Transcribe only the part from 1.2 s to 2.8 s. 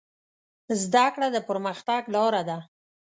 د پرمختګ لاره ده.